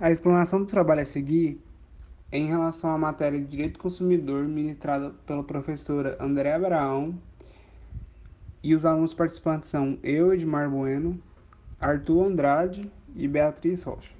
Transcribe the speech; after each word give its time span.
A 0.00 0.10
explanação 0.10 0.58
do 0.58 0.66
trabalho 0.66 1.02
a 1.02 1.04
seguir 1.04 1.60
é 2.32 2.38
em 2.38 2.48
relação 2.48 2.90
à 2.90 2.98
matéria 2.98 3.38
de 3.38 3.46
Direito 3.46 3.74
do 3.74 3.78
Consumidor 3.78 4.42
ministrada 4.48 5.10
pela 5.24 5.44
professora 5.44 6.16
André 6.20 6.52
Abraão 6.52 7.14
e 8.62 8.74
os 8.74 8.84
alunos 8.84 9.14
participantes 9.14 9.68
são 9.68 9.96
eu, 10.02 10.34
Edmar 10.34 10.68
Bueno, 10.68 11.20
Arthur 11.80 12.26
Andrade 12.26 12.90
e 13.14 13.28
Beatriz 13.28 13.84
Rocha. 13.84 14.12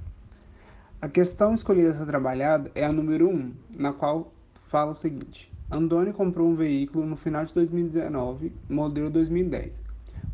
A 1.03 1.09
questão 1.09 1.55
escolhida 1.55 1.91
a 1.91 1.95
ser 1.95 2.07
trabalhada 2.07 2.71
é 2.75 2.85
a 2.85 2.93
número 2.93 3.29
1, 3.29 3.53
na 3.77 3.93
qual 3.93 4.33
fala 4.69 4.93
o 4.93 4.95
seguinte: 4.95 5.53
Antônio 5.71 6.15
comprou 6.15 6.49
um 6.49 6.55
veículo 6.55 7.05
no 7.05 7.17
final 7.17 7.45
de 7.45 7.53
2019, 7.53 8.53
modelo 8.69 9.11
2010. 9.11 9.84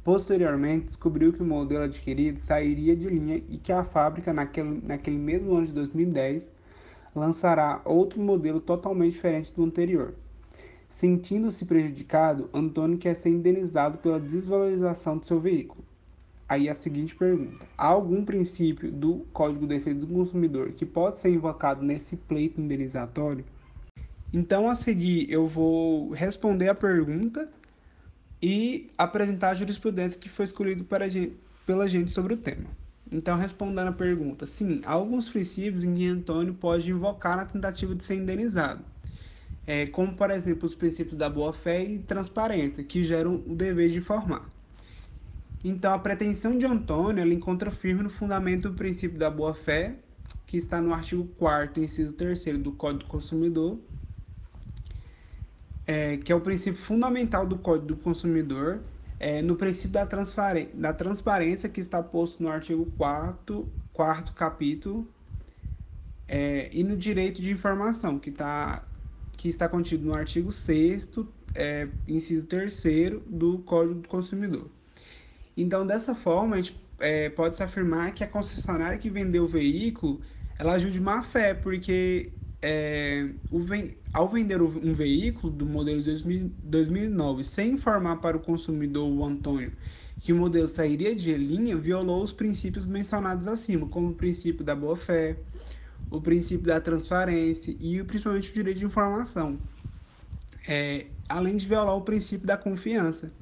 Posteriormente, 0.03 0.87
descobriu 0.87 1.32
que 1.32 1.43
o 1.43 1.46
modelo 1.46 1.85
adquirido 1.85 2.39
sairia 2.39 2.96
de 2.96 3.07
linha 3.07 3.37
e 3.37 3.59
que 3.59 3.71
a 3.71 3.85
fábrica, 3.85 4.32
naquele, 4.32 4.81
naquele 4.82 5.18
mesmo 5.18 5.54
ano 5.54 5.67
de 5.67 5.73
2010, 5.73 6.50
lançará 7.14 7.82
outro 7.85 8.21
modelo 8.21 8.61
totalmente 8.61 9.13
diferente 9.13 9.53
do 9.53 9.63
anterior. 9.63 10.14
Sentindo-se 10.89 11.64
prejudicado, 11.67 12.49
Antônio 12.53 12.99
quer 12.99 13.14
ser 13.14 13.29
indenizado 13.29 13.99
pela 13.99 14.18
desvalorização 14.18 15.18
do 15.18 15.26
seu 15.26 15.39
veículo. 15.39 15.85
Aí 16.48 16.68
a 16.68 16.75
seguinte 16.75 17.14
pergunta: 17.14 17.64
há 17.79 17.87
algum 17.87 18.25
princípio 18.25 18.90
do 18.90 19.26
Código 19.32 19.61
de 19.61 19.76
Defesa 19.76 20.01
do 20.01 20.07
Consumidor 20.09 20.73
que 20.73 20.85
pode 20.85 21.21
ser 21.21 21.31
invocado 21.31 21.85
nesse 21.85 22.17
pleito 22.17 22.61
indenizatório? 22.61 23.45
Então, 24.32 24.68
a 24.68 24.75
seguir, 24.75 25.31
eu 25.31 25.46
vou 25.46 26.11
responder 26.11 26.68
a 26.68 26.75
pergunta 26.75 27.48
e 28.43 28.90
apresentar 28.96 29.50
a 29.50 29.54
jurisprudência 29.54 30.18
que 30.18 30.29
foi 30.29 30.44
escolhida 30.44 30.85
pela 31.67 31.89
gente 31.89 32.11
sobre 32.11 32.34
o 32.34 32.36
tema. 32.36 32.69
Então, 33.12 33.36
respondendo 33.36 33.89
a 33.89 33.92
pergunta, 33.92 34.47
sim, 34.47 34.81
há 34.84 34.92
alguns 34.92 35.28
princípios 35.28 35.83
em 35.83 35.95
que 35.95 36.06
Antônio 36.06 36.55
pode 36.55 36.91
invocar 36.91 37.37
na 37.37 37.45
tentativa 37.45 37.95
de 37.95 38.05
ser 38.05 38.15
indenizado, 38.15 38.84
é, 39.67 39.87
como, 39.87 40.15
por 40.15 40.31
exemplo, 40.31 40.67
os 40.67 40.75
princípios 40.75 41.17
da 41.17 41.28
boa-fé 41.28 41.83
e 41.83 41.98
transparência, 41.98 42.84
que 42.84 43.03
geram 43.03 43.42
o 43.47 43.55
dever 43.55 43.91
de 43.91 43.98
informar. 43.98 44.48
Então, 45.62 45.93
a 45.93 45.98
pretensão 45.98 46.56
de 46.56 46.65
Antônio 46.65 47.20
ela 47.20 47.34
encontra 47.34 47.70
firme 47.70 48.03
no 48.03 48.11
fundamento 48.11 48.70
do 48.70 48.77
princípio 48.77 49.19
da 49.19 49.28
boa-fé, 49.28 49.97
que 50.47 50.56
está 50.56 50.81
no 50.81 50.95
artigo 50.95 51.28
4 51.37 51.83
inciso 51.83 52.15
3 52.15 52.59
do 52.59 52.72
Código 52.72 53.05
do 53.05 53.09
Consumidor, 53.09 53.78
é, 55.91 56.19
que 56.19 56.31
é 56.31 56.35
o 56.37 56.41
princípio 56.41 56.81
fundamental 56.81 57.45
do 57.45 57.59
Código 57.59 57.89
do 57.89 57.97
Consumidor, 57.97 58.79
é, 59.19 59.43
no 59.43 59.57
princípio 59.57 59.91
da, 59.91 60.05
da 60.05 60.93
transparência, 60.93 61.69
que 61.69 61.81
está 61.81 62.01
posto 62.01 62.41
no 62.41 62.49
artigo 62.49 62.87
4 62.97 63.69
quarto 63.93 64.33
capítulo, 64.33 65.05
é, 66.29 66.71
e 66.73 66.85
no 66.85 66.97
direito 66.97 67.43
de 67.43 67.51
informação, 67.51 68.21
que, 68.21 68.31
tá, 68.31 68.85
que 69.37 69.49
está 69.49 69.69
contido 69.69 70.07
no 70.07 70.15
artigo 70.15 70.53
6 70.53 71.11
é, 71.57 71.89
inciso 72.07 72.47
3 72.47 72.85
do 73.27 73.59
Código 73.59 73.95
do 73.95 74.09
Consumidor. 74.09 74.71
Então, 75.57 75.85
dessa 75.85 76.15
forma, 76.15 76.55
a 76.55 76.59
gente 76.63 76.81
é, 77.01 77.29
pode 77.31 77.57
se 77.57 77.65
afirmar 77.65 78.15
que 78.15 78.23
a 78.23 78.29
concessionária 78.29 78.97
que 78.97 79.11
vendeu 79.11 79.43
o 79.43 79.49
veículo, 79.49 80.21
ela 80.57 80.75
agiu 80.75 80.89
de 80.89 81.01
má 81.01 81.21
fé, 81.25 81.53
porque 81.53 82.31
é, 82.62 83.28
o, 83.50 83.61
ao 84.12 84.28
vender 84.28 84.61
um 84.61 84.92
veículo 84.92 85.53
do 85.53 85.64
modelo 85.64 86.03
de 86.03 86.48
2009 86.62 87.44
sem 87.44 87.72
informar 87.72 88.16
para 88.16 88.36
o 88.36 88.41
consumidor, 88.41 89.08
o 89.08 89.25
Antônio, 89.25 89.72
que 90.19 90.33
o 90.33 90.36
modelo 90.36 90.69
sairia 90.69 91.14
de 91.14 91.34
linha, 91.34 91.77
violou 91.77 92.22
os 92.22 92.33
princípios 92.33 92.86
mencionados 92.86 93.47
acima, 93.47 93.86
como 93.86 94.11
o 94.11 94.14
princípio 94.14 94.64
da 94.64 94.75
boa-fé, 94.75 95.36
o 96.11 96.20
princípio 96.20 96.66
da 96.66 96.81
transparência 96.81 97.75
e 97.81 98.03
principalmente 98.05 98.50
o 98.50 98.55
direito 98.55 98.78
de 98.78 98.84
informação, 98.84 99.59
é, 100.69 101.06
além 101.28 101.56
de 101.56 101.66
violar 101.66 101.97
o 101.97 102.03
princípio 102.03 102.47
da 102.47 102.56
confiança. 102.56 103.32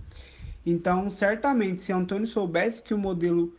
Então, 0.65 1.09
certamente, 1.11 1.83
se 1.83 1.93
Antônio 1.93 2.27
soubesse 2.27 2.83
que 2.83 2.95
o 2.95 2.99
modelo 2.99 3.57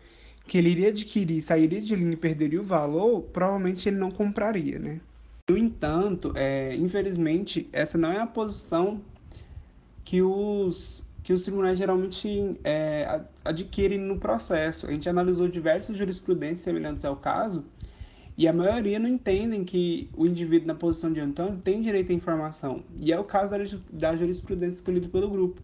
que 0.47 0.57
ele 0.57 0.69
iria 0.69 0.89
adquirir 0.89 1.41
sairia 1.41 1.81
de 1.81 1.95
linha 1.95 2.13
e 2.13 2.17
perderia 2.17 2.61
o 2.61 2.63
valor, 2.63 3.21
provavelmente 3.23 3.87
ele 3.89 3.97
não 3.97 4.11
compraria, 4.11 4.79
né? 4.79 5.01
No 5.49 5.57
entanto, 5.57 6.31
é, 6.35 6.75
infelizmente, 6.75 7.67
essa 7.73 7.97
não 7.97 8.11
é 8.11 8.19
a 8.19 8.27
posição 8.27 9.01
que 10.03 10.21
os, 10.21 11.03
que 11.23 11.33
os 11.33 11.41
tribunais 11.41 11.77
geralmente 11.77 12.59
é, 12.63 13.21
adquirem 13.43 13.97
no 13.97 14.19
processo. 14.19 14.85
A 14.85 14.91
gente 14.91 15.09
analisou 15.09 15.47
diversas 15.47 15.97
jurisprudências 15.97 16.59
semelhantes 16.59 17.03
ao 17.03 17.15
caso 17.15 17.65
e 18.37 18.47
a 18.47 18.53
maioria 18.53 18.99
não 18.99 19.09
entendem 19.09 19.63
que 19.63 20.07
o 20.15 20.27
indivíduo 20.27 20.67
na 20.67 20.75
posição 20.75 21.11
de 21.11 21.19
Antônio 21.19 21.59
tem 21.63 21.81
direito 21.81 22.11
à 22.11 22.15
informação. 22.15 22.83
E 23.01 23.11
é 23.11 23.19
o 23.19 23.23
caso 23.23 23.51
da 23.91 24.15
jurisprudência 24.15 24.75
escolhida 24.75 25.09
pelo 25.09 25.29
grupo 25.29 25.61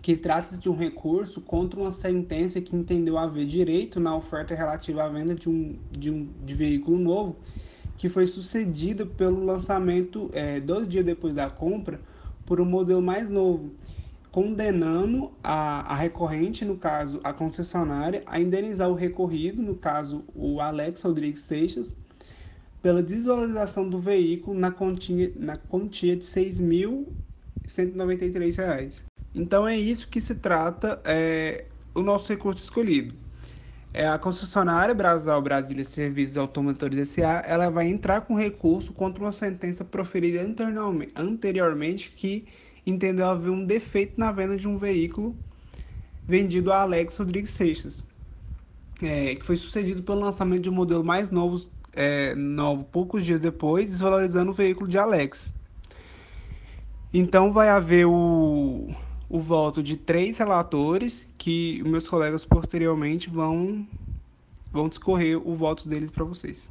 que 0.00 0.16
trata-se 0.16 0.58
de 0.58 0.68
um 0.68 0.76
recurso 0.76 1.40
contra 1.40 1.78
uma 1.78 1.92
sentença 1.92 2.60
que 2.60 2.74
entendeu 2.74 3.16
haver 3.16 3.46
direito 3.46 4.00
na 4.00 4.16
oferta 4.16 4.54
relativa 4.54 5.04
à 5.04 5.08
venda 5.08 5.34
de 5.34 5.48
um, 5.48 5.78
de 5.92 6.10
um 6.10 6.28
de 6.44 6.54
veículo 6.54 6.98
novo, 6.98 7.36
que 7.96 8.08
foi 8.08 8.26
sucedida 8.26 9.06
pelo 9.06 9.44
lançamento, 9.44 10.30
é, 10.32 10.58
dois 10.60 10.88
dias 10.88 11.04
depois 11.04 11.34
da 11.34 11.48
compra, 11.50 12.00
por 12.44 12.60
um 12.60 12.64
modelo 12.64 13.00
mais 13.00 13.28
novo, 13.28 13.72
condenando 14.30 15.30
a, 15.42 15.92
a 15.92 15.94
recorrente, 15.94 16.64
no 16.64 16.76
caso 16.76 17.20
a 17.22 17.32
concessionária, 17.32 18.22
a 18.26 18.40
indenizar 18.40 18.88
o 18.90 18.94
recorrido, 18.94 19.62
no 19.62 19.74
caso 19.74 20.24
o 20.34 20.60
Alex 20.60 21.02
Rodrigues 21.02 21.42
Seixas, 21.42 21.94
pela 22.80 23.02
desvalorização 23.02 23.88
do 23.88 23.98
veículo 24.00 24.58
na 24.58 24.72
quantia, 24.72 25.32
na 25.36 25.56
quantia 25.56 26.16
de 26.16 26.24
R$ 26.26 26.50
6.193. 27.64 29.02
Então 29.34 29.66
é 29.68 29.78
isso 29.78 30.08
que 30.08 30.20
se 30.20 30.34
trata 30.34 31.00
é, 31.04 31.66
o 31.94 32.02
nosso 32.02 32.28
recurso 32.28 32.64
escolhido. 32.64 33.21
É 33.94 34.08
a 34.08 34.18
concessionária 34.18 34.94
Brasal 34.94 35.42
Brasília 35.42 35.84
Serviços 35.84 36.38
Automotores 36.38 36.98
S.A. 37.10 37.42
ela 37.46 37.68
vai 37.68 37.88
entrar 37.88 38.22
com 38.22 38.34
recurso 38.34 38.90
contra 38.90 39.22
uma 39.22 39.32
sentença 39.32 39.84
proferida 39.84 40.40
anteriormente 41.14 42.10
que 42.10 42.46
entendeu 42.86 43.26
haver 43.26 43.50
um 43.50 43.66
defeito 43.66 44.18
na 44.18 44.32
venda 44.32 44.56
de 44.56 44.66
um 44.66 44.78
veículo 44.78 45.36
vendido 46.26 46.72
a 46.72 46.80
Alex 46.80 47.18
Rodrigues 47.18 47.50
Seixas, 47.50 48.02
é, 49.02 49.34
que 49.34 49.44
foi 49.44 49.58
sucedido 49.58 50.02
pelo 50.02 50.20
lançamento 50.20 50.62
de 50.62 50.70
um 50.70 50.74
modelo 50.74 51.04
mais 51.04 51.30
novo, 51.30 51.62
é, 51.92 52.34
novo 52.34 52.84
poucos 52.84 53.26
dias 53.26 53.40
depois, 53.40 53.86
desvalorizando 53.90 54.52
o 54.52 54.54
veículo 54.54 54.88
de 54.88 54.96
Alex. 54.96 55.52
Então 57.12 57.52
vai 57.52 57.68
haver 57.68 58.06
o 58.06 58.88
o 59.32 59.40
voto 59.40 59.82
de 59.82 59.96
três 59.96 60.36
relatores 60.36 61.26
que 61.38 61.82
meus 61.84 62.06
colegas 62.06 62.44
posteriormente 62.44 63.30
vão 63.30 63.86
vão 64.70 64.90
discorrer 64.90 65.38
o 65.38 65.56
voto 65.56 65.88
deles 65.88 66.10
para 66.10 66.22
vocês. 66.22 66.68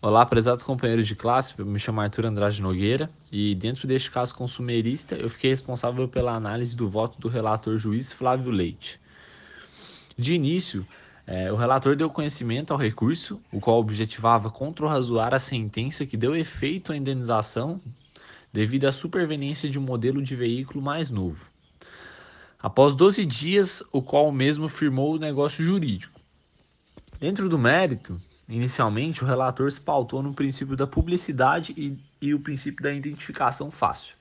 Olá, 0.00 0.24
prezados 0.24 0.62
companheiros 0.62 1.08
de 1.08 1.16
classe, 1.16 1.54
eu 1.58 1.66
me 1.66 1.80
chamo 1.80 2.00
Arthur 2.00 2.26
Andrade 2.26 2.62
Nogueira 2.62 3.10
e 3.32 3.56
dentro 3.56 3.88
deste 3.88 4.08
caso 4.08 4.32
consumerista 4.36 5.16
eu 5.16 5.28
fiquei 5.28 5.50
responsável 5.50 6.06
pela 6.06 6.32
análise 6.32 6.76
do 6.76 6.88
voto 6.88 7.18
do 7.18 7.26
relator 7.26 7.76
juiz 7.76 8.12
Flávio 8.12 8.52
Leite. 8.52 9.02
De 10.16 10.34
início, 10.34 10.86
é, 11.26 11.50
o 11.50 11.56
relator 11.56 11.96
deu 11.96 12.10
conhecimento 12.10 12.72
ao 12.72 12.78
recurso, 12.78 13.40
o 13.50 13.58
qual 13.58 13.78
objetivava 13.78 14.50
contra-razoar 14.50 15.34
a 15.34 15.38
sentença 15.38 16.06
que 16.06 16.16
deu 16.16 16.36
efeito 16.36 16.92
à 16.92 16.96
indenização 16.96 17.80
devido 18.52 18.84
à 18.84 18.92
superveniência 18.92 19.68
de 19.68 19.78
um 19.78 19.82
modelo 19.82 20.22
de 20.22 20.36
veículo 20.36 20.80
mais 20.80 21.10
novo. 21.10 21.44
Após 22.62 22.94
12 22.94 23.24
dias, 23.24 23.82
o 23.90 24.00
qual 24.00 24.30
mesmo 24.30 24.68
firmou 24.68 25.14
o 25.14 25.18
negócio 25.18 25.64
jurídico. 25.64 26.20
Dentro 27.18 27.48
do 27.48 27.58
mérito, 27.58 28.20
inicialmente 28.48 29.24
o 29.24 29.26
relator 29.26 29.70
se 29.72 29.80
pautou 29.80 30.22
no 30.22 30.34
princípio 30.34 30.76
da 30.76 30.86
publicidade 30.86 31.74
e, 31.76 31.98
e 32.20 32.32
o 32.32 32.40
princípio 32.40 32.82
da 32.82 32.92
identificação 32.92 33.70
fácil, 33.70 34.14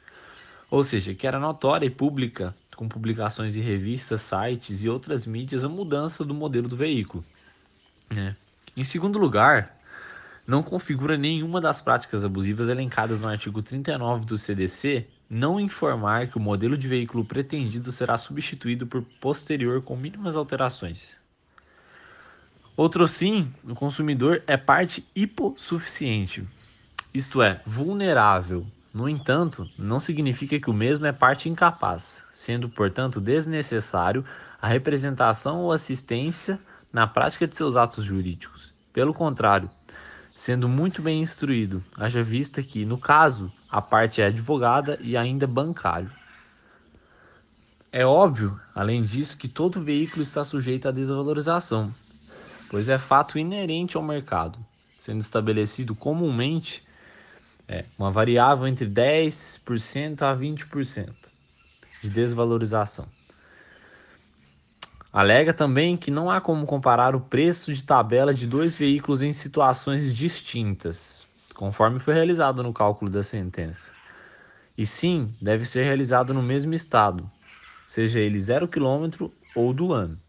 ou 0.69 0.83
seja, 0.83 1.13
que 1.13 1.27
era 1.27 1.39
notória 1.39 1.85
e 1.85 1.89
pública 1.89 2.55
com 2.75 2.87
publicações 2.87 3.55
em 3.55 3.61
revistas, 3.61 4.21
sites 4.21 4.83
e 4.83 4.89
outras 4.89 5.25
mídias, 5.25 5.63
a 5.63 5.69
mudança 5.69 6.23
do 6.23 6.33
modelo 6.33 6.67
do 6.67 6.75
veículo. 6.75 7.23
Né? 8.09 8.35
Em 8.75 8.83
segundo 8.83 9.19
lugar, 9.19 9.77
não 10.45 10.61
configura 10.61 11.17
nenhuma 11.17 11.61
das 11.61 11.81
práticas 11.81 12.25
abusivas 12.25 12.69
elencadas 12.69 13.21
no 13.21 13.27
artigo 13.27 13.61
39 13.61 14.25
do 14.25 14.37
CDC 14.37 15.07
não 15.33 15.59
informar 15.59 16.27
que 16.27 16.37
o 16.37 16.39
modelo 16.41 16.77
de 16.77 16.87
veículo 16.87 17.25
pretendido 17.25 17.91
será 17.91 18.17
substituído 18.19 18.85
por 18.85 19.01
posterior 19.19 19.81
com 19.81 19.95
mínimas 19.95 20.35
alterações. 20.35 21.09
Outro 22.77 23.07
sim, 23.07 23.51
o 23.63 23.73
consumidor 23.73 24.43
é 24.45 24.57
parte 24.57 25.03
hipossuficiente. 25.15 26.43
isto 27.13 27.41
é, 27.41 27.61
vulnerável. 27.65 28.65
No 28.93 29.09
entanto, 29.09 29.67
não 29.75 29.99
significa 29.99 30.59
que 30.59 30.69
o 30.69 30.73
mesmo 30.73 31.07
é 31.07 31.11
parte 31.11 31.49
incapaz, 31.49 32.23
sendo, 32.31 32.69
portanto, 32.69 33.19
desnecessário 33.19 34.23
a 34.61 34.67
representação 34.67 35.61
ou 35.61 35.71
assistência 35.71 36.59
na 36.91 37.07
prática 37.07 37.47
de 37.47 37.55
seus 37.55 37.75
atos 37.75 38.05
jurídicos. 38.05 38.71
Pelo 38.93 39.11
contrário, 39.11 39.67
sendo 40.35 40.69
muito 40.69 41.01
bem 41.01 41.23
instruído, 41.23 41.83
haja 41.97 42.21
vista 42.21 42.61
que, 42.61 42.85
no 42.85 42.99
caso, 42.99 43.51
a 43.67 43.81
parte 43.81 44.21
é 44.21 44.27
advogada 44.27 44.99
e 45.01 45.17
ainda 45.17 45.47
bancário. 45.47 46.11
É 47.91 48.05
óbvio, 48.05 48.59
além 48.75 49.03
disso, 49.03 49.39
que 49.39 49.47
todo 49.47 49.83
veículo 49.83 50.21
está 50.21 50.43
sujeito 50.43 50.87
à 50.87 50.91
desvalorização, 50.91 51.91
pois 52.69 52.87
é 52.89 52.99
fato 52.99 53.39
inerente 53.39 53.97
ao 53.97 54.03
mercado, 54.03 54.59
sendo 54.99 55.21
estabelecido 55.21 55.95
comumente 55.95 56.83
é, 57.67 57.85
uma 57.97 58.11
variável 58.11 58.67
entre 58.67 58.87
10% 58.87 60.21
a 60.21 60.35
20% 60.35 61.09
de 62.01 62.09
desvalorização. 62.09 63.07
Alega 65.11 65.53
também 65.53 65.95
que 65.95 66.09
não 66.09 66.29
há 66.29 66.41
como 66.41 66.65
comparar 66.65 67.15
o 67.15 67.21
preço 67.21 67.71
de 67.73 67.83
tabela 67.83 68.33
de 68.33 68.47
dois 68.47 68.75
veículos 68.75 69.21
em 69.21 69.31
situações 69.31 70.13
distintas, 70.13 71.23
conforme 71.53 71.99
foi 71.99 72.15
realizado 72.15 72.63
no 72.63 72.73
cálculo 72.73 73.11
da 73.11 73.21
sentença. 73.21 73.91
E 74.75 74.87
sim, 74.87 75.33
deve 75.39 75.65
ser 75.65 75.83
realizado 75.83 76.33
no 76.33 76.41
mesmo 76.41 76.73
estado, 76.73 77.29
seja 77.85 78.19
ele 78.19 78.41
zero 78.41 78.67
quilômetro 78.67 79.31
ou 79.55 79.71
do 79.71 79.93
ano. 79.93 80.19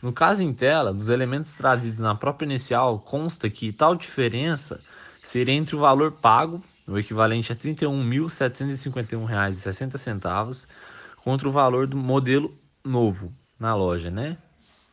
No 0.00 0.12
caso 0.12 0.42
em 0.42 0.54
tela, 0.54 0.94
dos 0.94 1.08
elementos 1.08 1.54
trazidos 1.54 2.00
na 2.00 2.14
própria 2.14 2.46
inicial, 2.46 3.00
consta 3.00 3.50
que 3.50 3.72
tal 3.72 3.96
diferença 3.96 4.80
seria 5.22 5.54
entre 5.54 5.76
o 5.76 5.80
valor 5.80 6.12
pago, 6.12 6.62
o 6.86 6.98
equivalente 6.98 7.52
a 7.52 7.54
R$ 7.54 7.74
31.751,60, 7.74 10.66
contra 11.22 11.46
o 11.48 11.52
valor 11.52 11.86
do 11.86 11.96
modelo 11.96 12.54
novo, 12.84 13.32
na 13.58 13.74
loja, 13.74 14.10
né? 14.10 14.36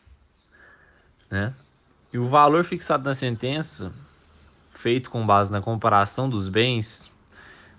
né? 1.31 1.51
E 2.13 2.19
o 2.19 2.27
valor 2.27 2.63
fixado 2.63 3.03
na 3.03 3.13
sentença, 3.13 3.91
feito 4.71 5.09
com 5.09 5.25
base 5.25 5.51
na 5.51 5.61
comparação 5.61 6.29
dos 6.29 6.47
bens, 6.47 7.11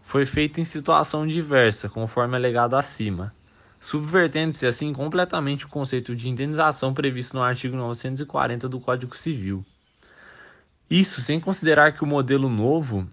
foi 0.05 0.27
feito 0.27 0.61
em 0.61 0.65
situação 0.65 1.27
diversa, 1.27 1.89
conforme 1.89 2.35
alegado 2.35 2.75
acima, 2.75 3.33
subvertendo-se 3.81 4.67
assim 4.67 4.93
completamente 4.93 5.67
o 5.67 5.69
conceito 5.69 6.15
de 6.15 6.29
indenização 6.29 6.93
previsto 6.93 7.37
no 7.37 7.43
artigo 7.43 7.77
940 7.77 8.69
do 8.69 8.81
Código 8.81 9.17
Civil. 9.17 9.65
Isso 10.91 11.21
sem 11.21 11.39
considerar 11.39 11.93
que 11.93 12.03
o 12.03 12.07
modelo 12.07 12.49
novo 12.49 13.09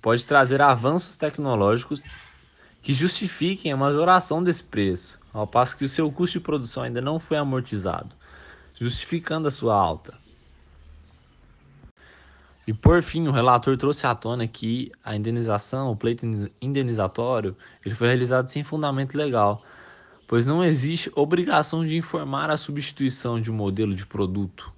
pode 0.00 0.26
trazer 0.26 0.60
avanços 0.62 1.16
tecnológicos 1.16 2.02
que 2.82 2.92
justifiquem 2.92 3.72
a 3.72 3.76
majoração 3.76 4.42
desse 4.42 4.62
preço, 4.62 5.18
ao 5.32 5.46
passo 5.46 5.76
que 5.76 5.84
o 5.84 5.88
seu 5.88 6.10
custo 6.10 6.38
de 6.38 6.44
produção 6.44 6.82
ainda 6.82 7.00
não 7.00 7.18
foi 7.18 7.36
amortizado, 7.36 8.14
justificando 8.78 9.48
a 9.48 9.50
sua 9.50 9.74
alta. 9.74 10.25
E 12.66 12.72
por 12.72 13.02
fim, 13.02 13.28
o 13.28 13.30
relator 13.30 13.76
trouxe 13.76 14.06
à 14.06 14.14
tona 14.14 14.48
que 14.48 14.90
a 15.04 15.14
indenização, 15.14 15.90
o 15.90 15.96
pleito 15.96 16.26
indenizatório, 16.60 17.56
ele 17.84 17.94
foi 17.94 18.08
realizado 18.08 18.48
sem 18.48 18.64
fundamento 18.64 19.16
legal, 19.16 19.62
pois 20.26 20.46
não 20.46 20.64
existe 20.64 21.10
obrigação 21.14 21.86
de 21.86 21.96
informar 21.96 22.50
a 22.50 22.56
substituição 22.56 23.40
de 23.40 23.50
um 23.50 23.54
modelo 23.54 23.94
de 23.94 24.04
produto 24.04 24.74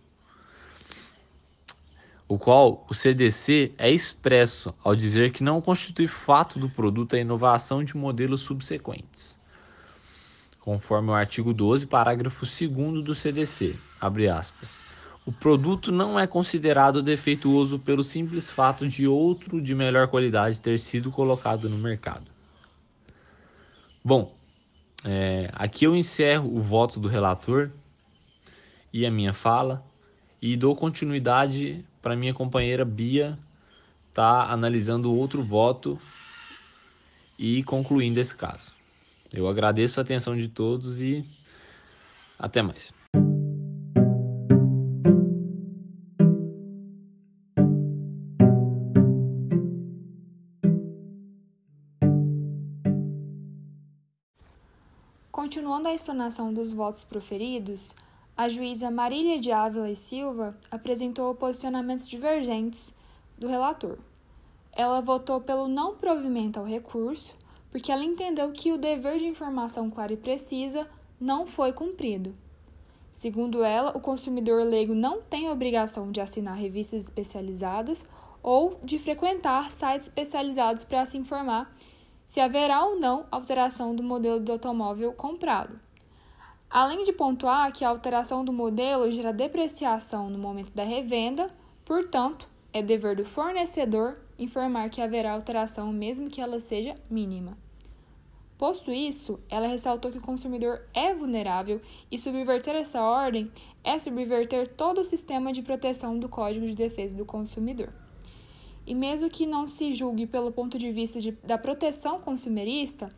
o 2.28 2.38
qual 2.38 2.86
o 2.88 2.94
CDC 2.94 3.74
é 3.78 3.90
expresso 3.90 4.74
ao 4.84 4.94
dizer 4.94 5.32
que 5.32 5.42
não 5.42 5.62
constitui 5.62 6.06
fato 6.06 6.58
do 6.58 6.68
produto 6.68 7.16
a 7.16 7.18
inovação 7.18 7.82
de 7.82 7.96
modelos 7.96 8.42
subsequentes. 8.42 9.38
Conforme 10.60 11.08
o 11.08 11.14
artigo 11.14 11.54
12, 11.54 11.86
parágrafo 11.86 12.44
2 12.44 13.02
do 13.02 13.14
CDC, 13.14 13.76
abre 13.98 14.28
aspas. 14.28 14.82
O 15.28 15.32
produto 15.32 15.92
não 15.92 16.18
é 16.18 16.26
considerado 16.26 17.02
defeituoso 17.02 17.78
pelo 17.78 18.02
simples 18.02 18.50
fato 18.50 18.88
de 18.88 19.06
outro 19.06 19.60
de 19.60 19.74
melhor 19.74 20.08
qualidade 20.08 20.58
ter 20.58 20.78
sido 20.78 21.10
colocado 21.10 21.68
no 21.68 21.76
mercado. 21.76 22.24
Bom, 24.02 24.34
é, 25.04 25.50
aqui 25.52 25.84
eu 25.84 25.94
encerro 25.94 26.56
o 26.56 26.62
voto 26.62 26.98
do 26.98 27.08
relator 27.08 27.70
e 28.90 29.04
a 29.04 29.10
minha 29.10 29.34
fala 29.34 29.84
e 30.40 30.56
dou 30.56 30.74
continuidade 30.74 31.84
para 32.00 32.16
minha 32.16 32.32
companheira 32.32 32.82
Bia 32.82 33.38
tá 34.14 34.50
analisando 34.50 35.14
outro 35.14 35.42
voto 35.42 36.00
e 37.38 37.62
concluindo 37.64 38.18
esse 38.18 38.34
caso. 38.34 38.72
Eu 39.30 39.46
agradeço 39.46 40.00
a 40.00 40.02
atenção 40.02 40.34
de 40.34 40.48
todos 40.48 41.02
e 41.02 41.22
até 42.38 42.62
mais. 42.62 42.96
Continuando 55.48 55.88
a 55.88 55.94
explanação 55.94 56.52
dos 56.52 56.74
votos 56.74 57.02
proferidos, 57.04 57.96
a 58.36 58.50
juíza 58.50 58.90
Marília 58.90 59.38
de 59.38 59.50
Ávila 59.50 59.90
e 59.90 59.96
Silva 59.96 60.54
apresentou 60.70 61.34
posicionamentos 61.34 62.06
divergentes 62.06 62.94
do 63.38 63.48
relator. 63.48 63.96
Ela 64.72 65.00
votou 65.00 65.40
pelo 65.40 65.66
não 65.66 65.96
provimento 65.96 66.60
ao 66.60 66.66
recurso, 66.66 67.34
porque 67.70 67.90
ela 67.90 68.04
entendeu 68.04 68.52
que 68.52 68.72
o 68.72 68.76
dever 68.76 69.18
de 69.18 69.26
informação 69.26 69.88
clara 69.88 70.12
e 70.12 70.18
precisa 70.18 70.86
não 71.18 71.46
foi 71.46 71.72
cumprido. 71.72 72.36
Segundo 73.10 73.64
ela, 73.64 73.96
o 73.96 74.00
consumidor 74.02 74.62
leigo 74.64 74.94
não 74.94 75.22
tem 75.22 75.48
obrigação 75.48 76.12
de 76.12 76.20
assinar 76.20 76.58
revistas 76.58 77.04
especializadas 77.04 78.04
ou 78.42 78.78
de 78.84 78.98
frequentar 78.98 79.72
sites 79.72 80.08
especializados 80.08 80.84
para 80.84 81.06
se 81.06 81.16
informar 81.16 81.74
se 82.28 82.40
haverá 82.40 82.84
ou 82.84 83.00
não 83.00 83.24
alteração 83.30 83.96
do 83.96 84.02
modelo 84.02 84.38
do 84.38 84.52
automóvel 84.52 85.14
comprado. 85.14 85.80
Além 86.68 87.02
de 87.02 87.12
pontuar 87.12 87.72
que 87.72 87.86
a 87.86 87.88
alteração 87.88 88.44
do 88.44 88.52
modelo 88.52 89.10
gera 89.10 89.32
depreciação 89.32 90.28
no 90.28 90.38
momento 90.38 90.70
da 90.72 90.84
revenda, 90.84 91.48
portanto, 91.86 92.46
é 92.70 92.82
dever 92.82 93.16
do 93.16 93.24
fornecedor 93.24 94.18
informar 94.38 94.90
que 94.90 95.00
haverá 95.00 95.32
alteração, 95.32 95.90
mesmo 95.90 96.28
que 96.28 96.42
ela 96.42 96.60
seja 96.60 96.94
mínima. 97.10 97.56
Posto 98.58 98.92
isso, 98.92 99.40
ela 99.48 99.66
ressaltou 99.66 100.10
que 100.10 100.18
o 100.18 100.22
consumidor 100.22 100.82
é 100.92 101.14
vulnerável 101.14 101.80
e 102.10 102.18
subverter 102.18 102.74
essa 102.76 103.00
ordem 103.00 103.50
é 103.82 103.98
subverter 103.98 104.68
todo 104.68 105.00
o 105.00 105.04
sistema 105.04 105.50
de 105.50 105.62
proteção 105.62 106.18
do 106.18 106.28
Código 106.28 106.66
de 106.66 106.74
Defesa 106.74 107.16
do 107.16 107.24
Consumidor. 107.24 107.90
E 108.88 108.94
mesmo 108.94 109.28
que 109.28 109.44
não 109.44 109.68
se 109.68 109.92
julgue 109.92 110.26
pelo 110.26 110.50
ponto 110.50 110.78
de 110.78 110.90
vista 110.90 111.20
de, 111.20 111.32
da 111.44 111.58
proteção 111.58 112.18
consumerista, 112.20 113.10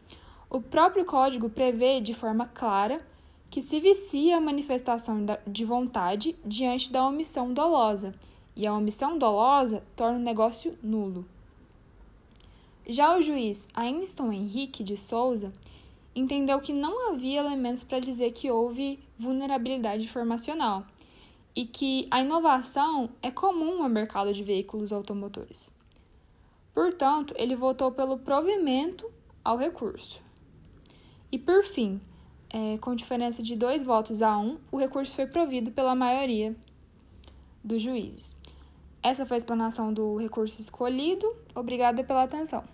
o 0.51 0.61
próprio 0.61 1.05
código 1.05 1.49
prevê 1.49 2.01
de 2.01 2.13
forma 2.13 2.45
clara 2.45 3.01
que 3.49 3.63
se 3.63 3.79
vicia 3.79 4.37
a 4.37 4.41
manifestação 4.41 5.25
de 5.47 5.65
vontade 5.65 6.35
diante 6.45 6.91
da 6.91 7.07
omissão 7.07 7.55
dolosa, 7.55 8.13
e 8.57 8.67
a 8.67 8.75
omissão 8.75 9.17
dolosa 9.17 9.81
torna 9.95 10.19
o 10.19 10.23
negócio 10.23 10.77
nulo. 10.83 11.25
Já 12.85 13.17
o 13.17 13.23
juiz 13.23 13.69
Ainston 13.73 14.33
Henrique 14.33 14.83
de 14.83 14.97
Souza 14.97 15.53
entendeu 16.17 16.59
que 16.59 16.73
não 16.73 17.13
havia 17.13 17.39
elementos 17.39 17.85
para 17.85 18.01
dizer 18.01 18.33
que 18.33 18.51
houve 18.51 18.99
vulnerabilidade 19.17 20.03
informacional 20.03 20.85
e 21.55 21.65
que 21.65 22.07
a 22.11 22.21
inovação 22.21 23.11
é 23.23 23.31
comum 23.31 23.83
ao 23.83 23.89
mercado 23.89 24.33
de 24.33 24.43
veículos 24.43 24.93
automotores. 24.93 25.73
Portanto, 26.73 27.35
ele 27.37 27.57
votou 27.57 27.93
pelo 27.93 28.19
provimento 28.19 29.11
ao 29.45 29.57
recurso. 29.57 30.21
E 31.33 31.39
por 31.39 31.65
fim, 31.65 32.01
é, 32.49 32.79
com 32.79 32.95
diferença 32.95 33.43
de 33.43 33.57
dois 33.57 33.83
votos 33.83 34.23
a 34.23 34.37
um, 34.39 34.59
o 34.71 34.77
recurso 34.77 35.15
foi 35.15 35.27
provido 35.27 35.71
pela 35.71 35.95
maioria 35.95 36.57
dos 37.63 37.83
juízes. 37.83 38.37
Essa 39.03 39.25
foi 39.25 39.37
a 39.37 39.39
explanação 39.39 39.93
do 39.93 40.17
recurso 40.17 40.61
escolhido. 40.61 41.27
Obrigada 41.55 42.05
pela 42.05 42.23
atenção. 42.23 42.65